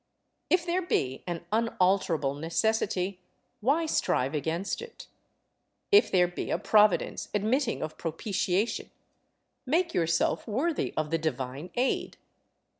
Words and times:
If 0.49 0.65
there 0.65 0.81
be 0.81 1.23
an 1.27 1.45
unalterable 1.51 2.33
necessity, 2.33 3.19
why 3.59 3.85
strive 3.85 4.33
against 4.33 4.81
it? 4.81 5.05
If 5.91 6.11
there 6.11 6.27
be 6.27 6.49
a 6.49 6.57
Providence 6.57 7.29
admitting 7.35 7.83
of 7.83 7.99
propitiation, 7.99 8.89
make 9.63 9.93
yourself 9.93 10.47
worthy 10.47 10.91
of 10.97 11.11
the 11.11 11.19
divine 11.19 11.69
aid. 11.75 12.17